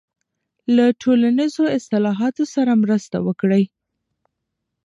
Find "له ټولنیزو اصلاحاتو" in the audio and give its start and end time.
0.75-2.43